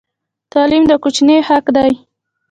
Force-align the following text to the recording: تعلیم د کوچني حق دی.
تعلیم 0.51 0.83
د 0.87 0.91
کوچني 1.03 1.37
حق 1.47 1.65
دی. 1.75 1.91